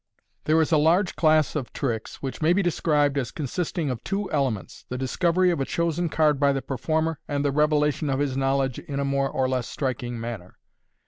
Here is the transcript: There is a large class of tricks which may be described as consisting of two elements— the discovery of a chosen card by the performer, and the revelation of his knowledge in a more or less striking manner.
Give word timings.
There 0.45 0.59
is 0.59 0.71
a 0.71 0.79
large 0.79 1.15
class 1.15 1.55
of 1.55 1.71
tricks 1.73 2.23
which 2.23 2.41
may 2.41 2.53
be 2.53 2.63
described 2.63 3.19
as 3.19 3.29
consisting 3.29 3.91
of 3.91 4.03
two 4.03 4.31
elements— 4.31 4.83
the 4.89 4.97
discovery 4.97 5.51
of 5.51 5.61
a 5.61 5.65
chosen 5.65 6.09
card 6.09 6.39
by 6.39 6.53
the 6.53 6.61
performer, 6.63 7.19
and 7.27 7.45
the 7.45 7.51
revelation 7.51 8.09
of 8.09 8.17
his 8.17 8.35
knowledge 8.35 8.79
in 8.79 8.99
a 8.99 9.05
more 9.05 9.29
or 9.29 9.47
less 9.47 9.67
striking 9.67 10.19
manner. 10.19 10.57